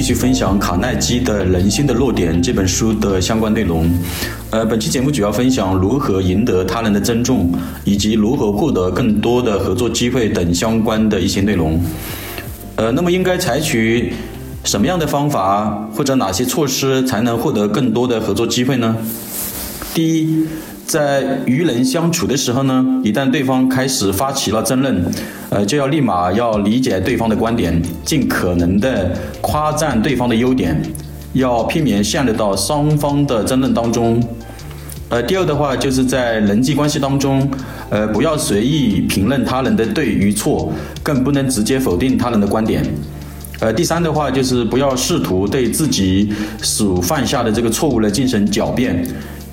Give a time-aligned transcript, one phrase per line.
[0.00, 3.86] 继续分享卡耐基的《人性的弱点》这本书的相关内容。
[4.48, 7.52] 呃，本期节目主要分享如何赢得他人的尊重，
[7.84, 11.78] 以及如何获得更多的合作机会等相关的一些内容。
[12.76, 14.14] 呃，那么应该采取
[14.64, 18.96] 什么样的方法或者哪些措施才能获得更多的合作机会呢？
[19.92, 20.46] 第一。
[20.90, 25.00] 在与人相处的时候呢，一旦对方开始发起了争论，
[25.48, 30.82] 呃，就要立马要理解对方的观点，尽可能的夸赞对方的优点，
[31.32, 34.20] 要避免陷入到双方的争论当中。
[35.10, 37.48] 呃，第二的话，就是在人际关系当中，
[37.88, 40.72] 呃，不要随意评论他人的对与错，
[41.04, 42.84] 更不能直接否定他人的观点。
[43.60, 46.32] 呃，第三的话，就是不要试图对自己
[46.62, 49.06] 所犯下的这个错误来进行狡辩。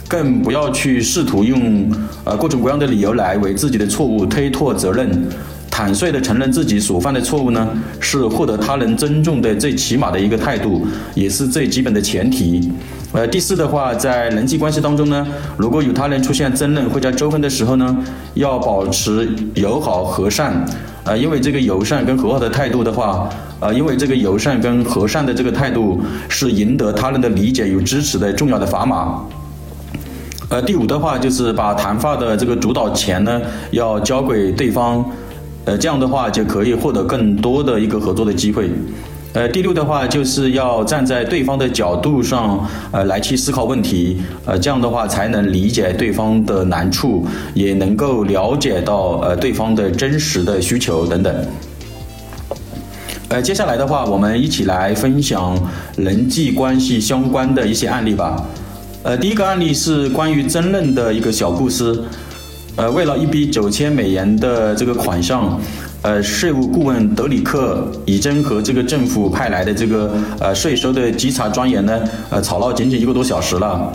[0.08, 1.92] 更不要去试图用
[2.24, 5.28] 呃各种各样的理由来为自己的错误推脱责任，
[5.70, 7.68] 坦率的承认自己所犯的错误呢，
[7.99, 12.72] 是获得他人尊重的最起码的一个态度，也是最基本的前提。
[13.14, 15.26] 呃，第四的话，在人际关系当中呢，
[15.58, 17.98] 如果有他人出现争论或者纠纷的时候呢，
[18.34, 20.66] 要保持友好和善，
[21.05, 23.30] 呃，因为这个友善跟和好的态度的话，
[23.62, 29.21] 呃，因为这个友善跟和善的这个态度是赢得他人的理解与支持的重要的砝码。
[30.49, 35.03] 呃，第五的话就是把谈话的这个主导权呢，要交给对方，
[35.65, 38.71] 呃，这样的话就可以获得更多的一个合作的机会。
[39.34, 51.45] 呃，第六的话就是要站在对方的角度上，呃，来去思考问题，呃，这样的话才能理解对方的难处，也能够了解到呃对方的真实的需求等等。
[53.27, 55.59] 呃，接下来的话，我们一起来分享
[55.98, 58.41] 人际关系相关的一些案例吧。
[59.08, 61.98] 呃，第一个案例是关于争论的一个小故事。
[62.76, 65.58] 呃，为了一笔九千美元的这个款项，
[66.02, 73.90] 呃，税务顾问德里克已经和这个政府派来的这个呃税收的稽查专员呢，呃，吵了仅仅一个多小时了。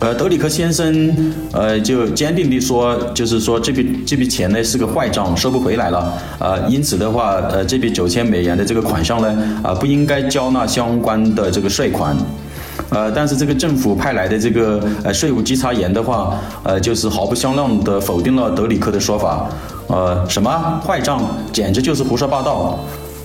[0.00, 6.12] 呃，德里克先生呃就坚定地说，就是说这笔这笔钱呢是个坏账，收不回来了。
[6.38, 12.14] 呃，因此的话，呃，这笔九千美元的这个款项呢，啊，不应该交纳相关的这个税款。
[12.88, 19.48] 呃，但是这个政府派来的这个呃税务稽查员的话，呃，就是毫不相让的否定了德里克的说法，
[19.86, 22.78] 呃，什么坏账，简直就是胡说八道。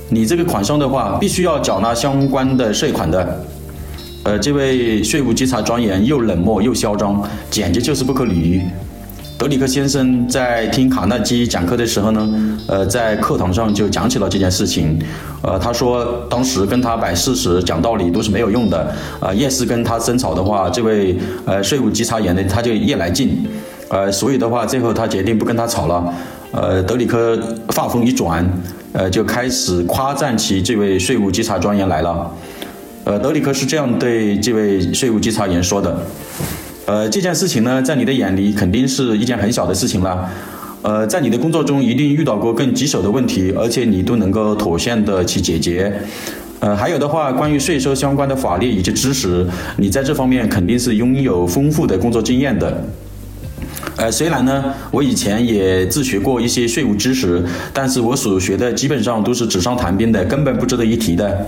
[0.10, 3.46] 你这个款项的话，必须要缴纳相关的税款的。
[4.24, 8.62] 呃，这位税务稽查专员又冷漠又嚣张，简直就是不可理喻。
[9.38, 14.98] 德里克先生在听卡耐基讲课的时候呢，呃，在课堂上就讲起了这件事情。
[15.42, 18.96] 呃，他说当时跟他摆事实、讲道理都是没有用的。
[19.20, 23.46] 啊，越是跟他争吵的话，这位呃税务稽查员呢，他就越来劲。
[23.90, 26.14] 呃，所以的话，最后他决定不跟他吵了。
[26.52, 27.38] 呃，德里克
[27.68, 28.50] 话锋一转，
[28.94, 32.32] 呃，就开始夸赞起这位税务稽查专员来了。
[33.04, 35.94] 呃，德里克是这样对这位税务稽查员说的。
[36.86, 40.30] 呃，这件事情呢，在你的眼里肯定是一件很小的事情了。
[40.84, 45.92] 呃，在你的工作中一定遇到过更棘手的问题，而且你都能够妥善的去解决。
[46.60, 49.48] 呃，还有的话，关于税收相关的法律以及知识，
[49.78, 52.84] 你在这方面肯定是拥有丰富的工作经验的。
[53.96, 57.44] 呃，虽然呢，我以前也自学过一些税务知识，
[57.74, 61.48] 但是我所学的基本上都是纸上谈兵的，根本不值得一提的。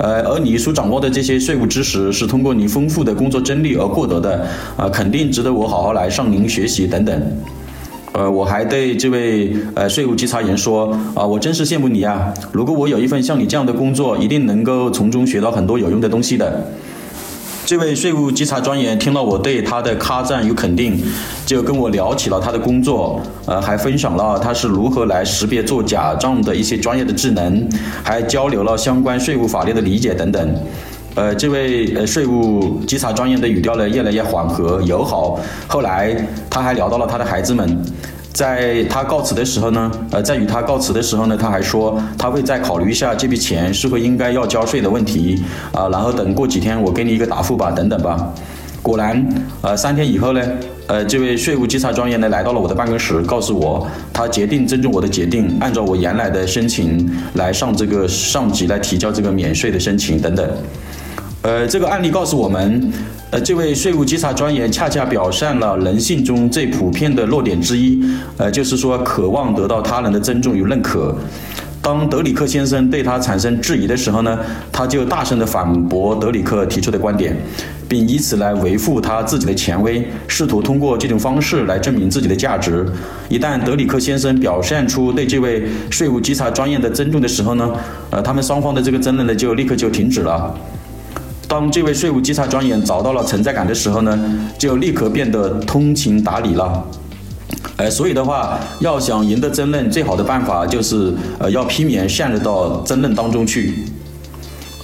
[0.00, 4.46] 呃，而你所掌握的这些税务知识是通过你丰富的工作经历而获得的，
[4.76, 7.22] 啊，肯定值得我好好来向您学习等等。
[8.12, 12.32] 呃，我还对这位呃税务稽查员说，啊，我真是羡慕你啊！
[12.50, 16.66] 如果我有一份像你这样的工作，一定能够从中学到很多有用的东西的。
[17.70, 21.00] 这位税务稽查专员听了我对他的夸赞与肯定，
[21.46, 27.68] 就跟我聊起了他的工作，呃，还分享了他是如何来识别做假账的一些专业的智能，
[28.02, 30.54] 还交流了相关税务法律的理解等等。
[31.14, 35.38] 呃，这位呃税务稽查专员的语调呢越来越缓和友好。
[35.68, 36.12] 后来
[36.50, 37.80] 他还聊到了他的孩子们。
[38.32, 45.42] 在他告辞的时候呢，呃，在与他告辞的时候呢，他还说他会再考虑一下这笔钱是否应该要交税的问题
[45.72, 48.32] 啊，然后等过几天我给你一个答复吧，等等吧。
[48.82, 49.28] 果然，
[49.60, 50.40] 呃，三天以后呢，
[50.86, 60.48] 呃，这位税务稽查专员呢来到了我的办公室，告诉我他决定尊重我的决定，按照我原来的申请来上这个上级来提交这个免税的申请等等。
[61.42, 62.92] 呃，这个案例告诉我们。
[63.30, 68.02] 呃，这位税务稽查专员恰恰表现了人性中最普遍的弱点之一，
[68.36, 71.16] 呃，就是说渴望得到他人的尊重与认可。
[71.80, 74.36] 当德里克先生对他产生质疑的时候呢，
[74.72, 77.36] 他就大声地反驳德里克提出的观点，
[77.88, 82.84] 并以此来维护他自己的权威，试图通过这种方式来证明自己的价值。
[83.28, 87.70] 一旦德里克先生表现出对这位税务稽查专员的尊重的时候呢，
[88.10, 90.52] 呃，他们双方的这个争论呢就立刻就停止了。
[91.50, 94.16] 当这位税务稽查专员找到了存在感的时候呢，
[94.56, 96.86] 就立刻变得通情达理了。
[97.76, 103.74] 呃，所以的话，要想赢得争论，最好的办法就是呃，要避免陷入到争论当中去。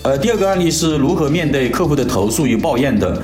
[0.03, 3.23] 呃，第二个案例是如何面对客户的投诉与抱怨的。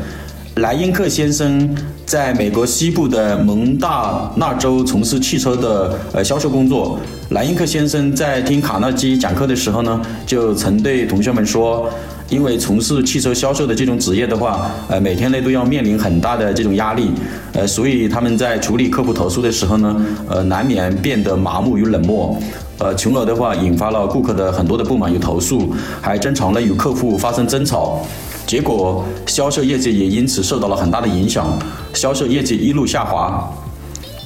[0.56, 1.75] 莱因克先生
[2.06, 6.97] 在美国西部的蒙大纳州从事汽车的呃销售工作。
[7.31, 11.88] 莱因克先生在听卡耐基讲课的时候呢，就曾对同学们说，
[12.32, 17.11] 因为从事汽车销售的这种职业的话，呃，每天呢都要面临很大的这种压力，
[17.52, 22.34] 呃，所以他们在处理客户投诉的时候呢，呃，难免变得麻木与冷漠。
[22.79, 28.00] 呃，从而的话引发了顾客的很多的不满与投诉，还经常呢与客户发生争吵，
[28.46, 31.46] 结果销售业绩也因此受到了很大的影响，
[31.93, 33.46] 销售业绩一路下滑。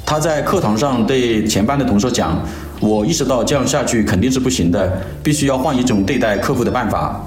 [0.06, 2.40] 他在课堂上对前班的同学讲
[2.78, 7.20] ：“我意识到这样下去肯定是不行的，必须要换一种对待客户的办法。”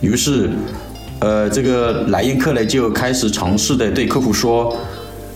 [0.00, 0.50] 于是，
[1.20, 4.76] 呃，这个莱因克呢就开始尝试的对客户说。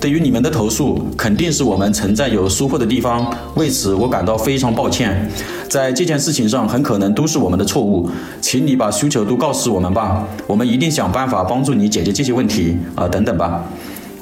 [0.00, 5.30] 对于你们的投诉，肯定是我们存在有疏忽的地方，为此我感到非常抱歉。
[5.68, 8.08] 在这件事情上，很可能都是我们的错误，
[8.40, 13.62] 请你把需求都告诉我们吧，我们一定想办法帮助你解决这些问题啊，等等吧。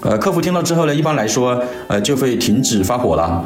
[0.00, 3.44] 呃，客户听到之后呢，一般来说，呃，就会停止发火了。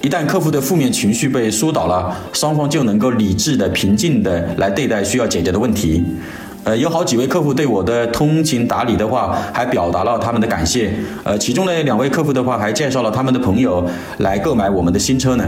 [0.00, 6.04] 一旦客户的负面情绪被疏导了，双方就能够理智的、平静的来对待需要解决的问题。
[6.62, 10.94] 呃，有好几位客户对我的通情达理的话，还表达了他们的感谢。
[11.24, 13.84] 呃，其中呢两位客户的话，还介绍了他们的朋友
[14.18, 15.44] 来购买我们的新车呢。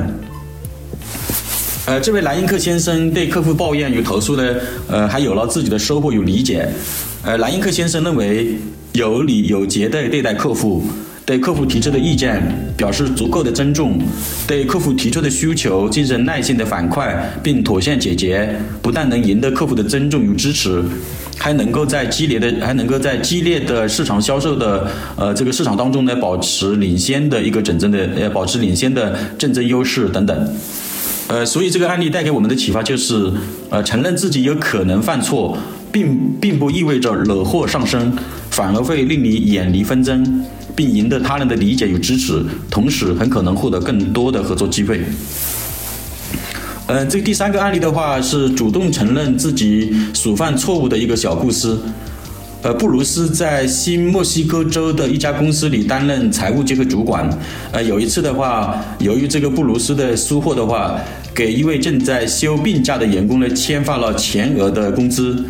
[1.86, 4.54] 呃，这位莱因克先生对客户抱怨与投诉呢，
[4.88, 6.68] 呃，还有了自己的收获与理解。
[7.22, 8.56] 呃，莱因克先生认为，
[8.92, 10.82] 有礼有节的对待客户。
[11.30, 12.42] 对客户提出的意见
[12.76, 13.96] 表示足够的尊重，
[14.48, 20.82] 对客户提出的需求进行耐心的反馈，并妥善解决，不但能赢得客户的尊重与支持，
[21.38, 30.56] 还能够在激烈的还能够在激烈的市场销售的呃这个市场当中呢保持领先的一个整正的呃保持领先的竞争优势等等。
[31.28, 33.32] 呃，所以这个案例带给我们的启发就是，
[33.68, 35.56] 呃，承认自己有可能犯错，
[35.92, 38.12] 并并不意味着惹祸上身，
[38.60, 40.44] 反而会令你远离纷争。
[40.76, 45.00] 并赢得他人的理解与支持，同时很可能获得更多的合作机会。
[46.86, 51.76] 嗯，这第三个案例的话是主动承认自己所犯错误的一个小故事。
[52.62, 57.28] 呃，布鲁斯在新墨西哥州的一家公司里担任财务结合主管。
[57.72, 60.98] 呃，有一次的话，由于这个布鲁斯的疏忽的话，
[61.34, 65.44] 给一位正在休病假的员工呢签发了全额的工资。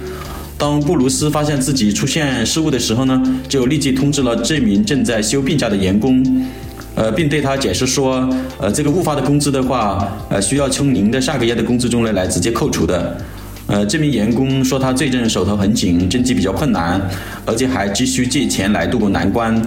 [0.60, 3.18] 当布鲁斯发现自己出现失误的时候呢，
[3.48, 6.22] 就立即通知了这名正在休病假的员工，
[6.94, 8.28] 呃，并对他解释说，
[8.58, 13.16] 呃，这个误发的工资的话，呃，需要从您的下个月的工资中呢来直接扣除的。
[13.68, 17.00] 呃，这名员工说他最近手头很紧，经济比较困难，
[17.46, 19.58] 而且还急需借钱来渡过难关，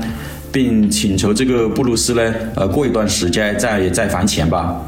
[0.52, 2.22] 并请求这个布鲁斯呢，
[2.56, 4.80] 呃，过一段时间再再还钱吧。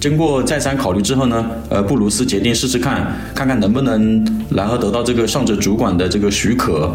[0.00, 6.90] 经过再三考虑之后呢，呃，布鲁斯决定试试看，看看能不能然后得到这个上级主管的这个许可。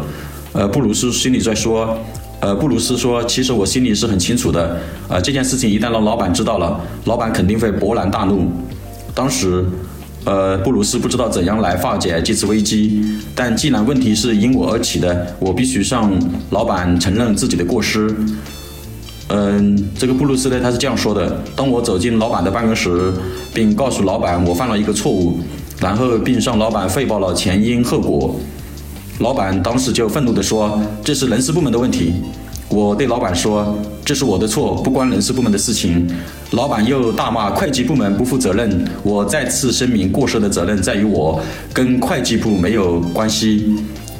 [0.52, 1.96] 呃，布鲁斯心里在说，
[2.40, 8.50] 呃，布鲁斯说，其实我心里是很清楚的，呃，这件事情一旦让老板知道了，老板肯定会勃然大怒。
[9.14, 9.64] 当时，
[10.24, 13.04] 呃，布鲁斯不知道怎样来化解这次危机，
[13.36, 16.10] 但既然问题是因我而起的，我必须向
[16.50, 18.12] 老板承认自己的过失。
[19.28, 23.12] 嗯，这个布鲁斯呢，他是这样说的：当我走进老板的办公室，
[23.52, 25.40] 并告诉老板我犯了一个错误，
[25.80, 28.36] 然后并向老板汇报了前因后果，
[29.18, 32.14] 老板当时就愤怒地说：“这是人事部门的问题。”
[32.68, 36.08] 我对老板说：“这是我的错，不关人事部门的事情。”
[36.52, 38.84] 老板又大骂会计部门不负责任。
[39.02, 41.40] 我再次声明，过失的责任在于我，
[41.72, 43.76] 跟会计部没有关系。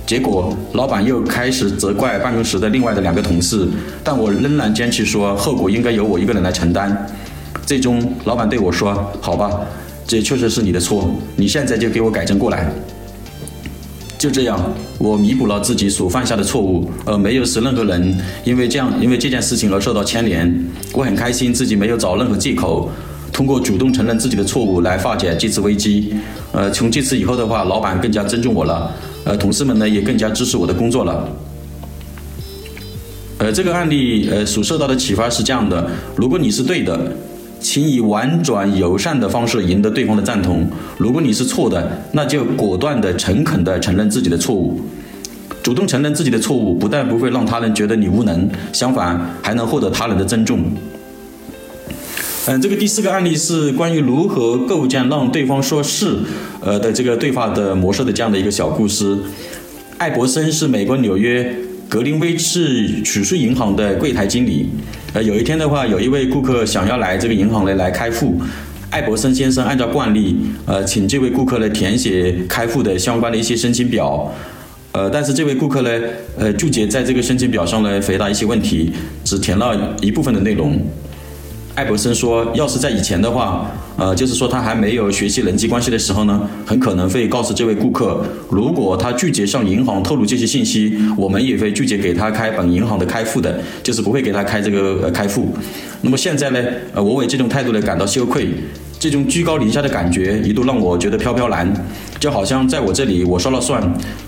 [0.07, 3.67] 结果，老板又开始责怪办公室的另外的两个同事，
[4.05, 7.07] 但我仍然坚持说后果应该由我一个人来承担。
[7.67, 9.51] 最终，老板对我说：“好吧，
[10.07, 12.71] 这确实是你的错，你现在就给我改正过来。”
[14.17, 14.57] 就这样，
[14.99, 20.65] 我弥补了自己所犯下的错误，而没有使任何人因为这样因为这件事情而受到牵连。
[20.93, 22.89] 我很开心自己没有找任何借口，
[23.33, 26.15] 通过主动承认自己的错误来化解这次危机。
[26.53, 28.91] 呃，从这次以后的话，老板更加尊重我了。
[29.26, 31.28] 呃，同事们呢也更加支持我的工作了。
[33.38, 37.12] 呃，这个案例呃所受到的启发是这样的：如果你是对的，
[37.61, 40.64] 请以婉转友善的方式赢得对方的赞同；
[40.97, 44.80] 如果你是错的，那就果断的、诚恳的承认自己的错误。
[45.61, 50.61] 主动承认自己的错误，不但不会让他人觉得你无能，相反还能获得他人的尊重。
[52.49, 56.17] 嗯，这个第四个案例是关于如何构建让对方说是，
[56.61, 59.19] 呃的这个对话的模式的这样的一个小故事。
[59.99, 61.53] 艾伯森是美国纽约
[61.88, 64.69] 格林威治储蓄银行的柜台经理。
[65.12, 68.41] 呃，有一天的话，有一位顾客想要来这个银行来来开户，
[68.91, 70.37] 艾伯森先生按照惯例，
[70.67, 74.33] 呃，请这位顾客来填写开户的相关的一些申请表。
[74.93, 75.91] 呃，但是这位顾客呢，
[76.38, 78.93] 呃，拒绝在这个申请表上呢回答一些问题，
[79.25, 80.81] 只填了一部分的内容。
[81.76, 95.54] 艾伯森说：“要是在以前的话，呃，就是说他还没有学习人际关系的时候呢，很可能会告诉这位顾客，如果他拒绝向银行透露这些信息，我们也会拒绝给他开本银行的开户的，就是不会给他开这个呃开户。
[96.00, 96.59] 那么现在呢，
[96.95, 98.49] 呃，我为这种态度呢感到羞愧，
[98.99, 101.71] 这种居高临下的感觉一度让我觉得飘飘然，
[102.18, 103.83] 就好像在我这里我说了算，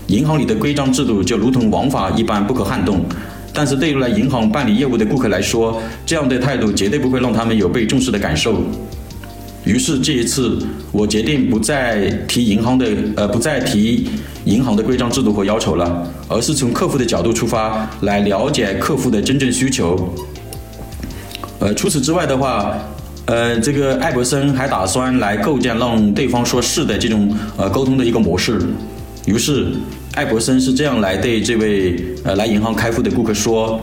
[0.05, 3.03] 银行里的规章制度就如同王法一般不可撼动。”
[3.53, 8.61] 但是对于来银行办理业务的顾客来说，这样的态度绝对不会让他们有被重视的感受。
[9.65, 10.57] 于是这一次，
[10.91, 14.09] 我决定不再提银行的呃，不再提
[14.45, 20.15] 银行的规章制度和要求了，而是从客户的角度出发，来了解客户的真正需求。
[21.59, 22.73] 呃，除此之外的话，
[23.25, 28.61] 呃，这个艾伯森还打算来构建让对方说是的这种呃沟通的一个模式。
[29.25, 29.73] 于是。
[30.19, 31.95] 艾伯森是这样来对这位
[32.25, 33.79] 呃来银行开户的顾客说：“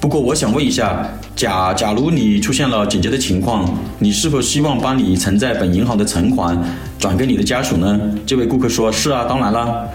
[0.00, 1.04] 不过我想问一下，
[1.34, 6.56] 假假如你出现了紧急的情况，你是否希望把你存在本银行的存款
[7.00, 9.88] 转给你的家属呢？”这位顾客说：“是啊，当然了。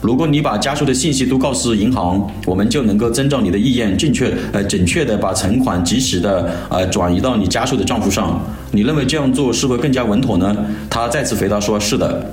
[0.00, 8.42] 如果你把家属的信息都告诉银行，我们就能够遵照你的意愿，正确呃准确的把存款及时的呃转移到你家属的账户上。
[8.70, 10.56] 你认为这样做是否更加稳妥呢？”
[10.88, 12.26] 他再次回答说：“是的。”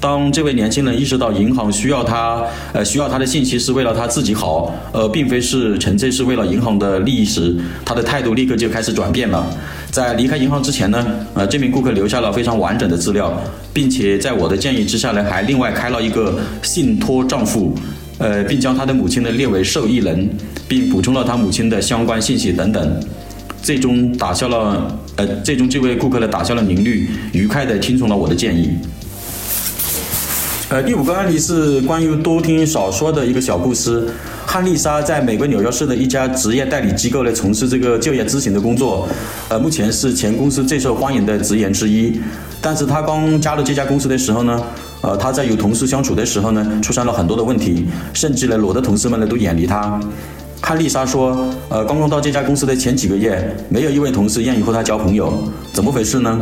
[0.00, 2.42] 当这位年轻人意识到银行需要他，
[2.72, 7.54] 呃，需要他的信息是为了他自己好，呃，并非是纯粹是为了银行的利益时，
[7.84, 9.46] 他的态度立刻就开始转变了。
[9.90, 13.38] 在离开银行之前呢，呃，这名顾客留下了非常完整的资料，
[13.74, 17.74] 并且在我的建议之下呢，还另外开了一个信托账户，
[18.16, 20.30] 呃，并将他的母亲呢列为受益人，
[20.66, 23.00] 并补充了他母亲的相关信息等等，
[23.60, 28.70] 最终打消了，呃，最终这位顾客呢打消了凝虑，愉快地听从了我的建议。
[30.70, 34.08] 呃，第五个案例是关于多听少说的一个小故事。
[34.46, 39.08] 汉丽莎在美国纽约市的一家职业代理机构呢从事这个就业咨询的工作，
[39.48, 42.20] 呃，目前是全公司最受欢迎的职员之一。
[42.60, 44.62] 但是她刚加入这家公司的时候呢，
[45.00, 49.98] 呃，她在与同事相处的时候呢，出现了很多的问题，甚至呢，裸的同事们呢都远离她。
[50.60, 56.40] 汉丽莎说，呃，刚刚到这家公司的前几个月，没有一位同事愿意和她交朋友，怎么回事呢？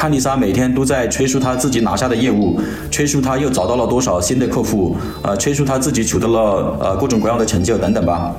[0.00, 2.58] 汉丽莎每天都在吹述她自己拿下的业务，
[2.90, 8.34] 吹述她又找到了多少新的客户，呃，吹述她自己取得了呃各种各样的成就等等吧。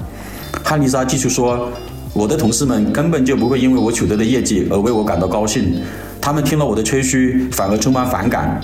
[0.63, 1.70] 汉丽莎继续说
[2.13, 5.80] ：“我的同事们根本就不会因为我取得的业绩而为我感到高兴，
[6.20, 8.60] 他们听了我的吹嘘反而充满反感。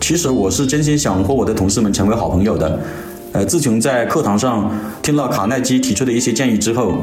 [0.00, 2.76] 其实我是真心想和我的同事们成为好朋友的。
[3.30, 4.68] 呃，自从在课堂上
[5.00, 6.94] 听了卡耐基提出的一些建议之后。”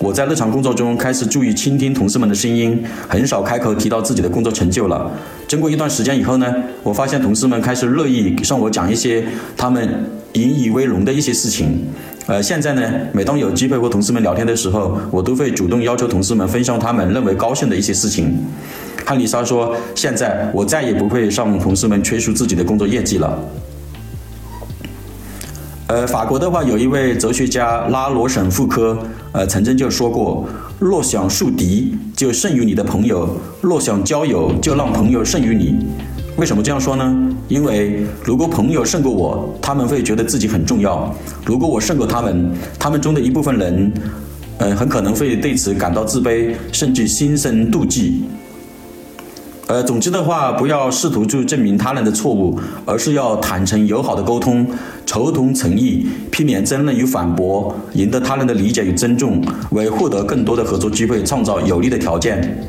[0.00, 5.10] 我在日常工作中开始注意倾听同事们的声音，很少开口提到自己的工作成就了。
[5.48, 9.24] 经过一段时间以后呢，我发现同事们开始乐意向我讲一些
[9.56, 11.84] 他们引以为荣的一些事情。
[12.26, 18.38] 呃，现在呢，每当有机会和同事们聊天的时候，我都会主动要求同事们分享他们认为高兴的一些事情。
[19.04, 23.36] 汉丽莎说：“现在我再也不会向同事们吹嘘自己的工作业绩了。”
[25.88, 28.96] 呃，法国的话有一位哲学家拉罗什富科，
[29.32, 30.46] 呃，曾经就说过：
[30.78, 33.26] 若想树敌，就胜于你的朋友；
[33.62, 35.78] 若想交友，就让朋友胜于你。
[36.36, 37.16] 为什么这样说呢？
[37.48, 41.10] 因为如果朋友胜过我，他们会觉得自己很重要；
[41.46, 43.90] 如果我胜过他们，他们中的一部分人，
[44.58, 48.24] 呃，很可能会对此感到自卑，甚至心生妒忌。
[49.68, 54.66] 呃，总之的话，不要试图去证明他人的错误，而是要坦诚友好的沟通，
[55.08, 62.62] 求同存异，避免争论与反驳，赢得他人的理解与尊重，为获得更多的合作机会创造有利的条件。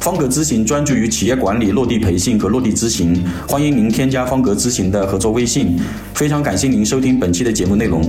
[0.00, 5.78] 方格咨询专注于企业管理、落地培训和落地咨询，欢迎您添加方格咨询的合作微信。
[6.14, 8.02] 非常感谢您收听本期的节目内容。